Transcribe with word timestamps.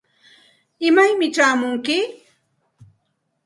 ¿imaymi 0.87 1.27
chayamunki? 1.35 1.97